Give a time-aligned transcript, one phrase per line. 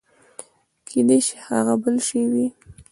[0.87, 2.47] کېداى سي هغه بل شى وي.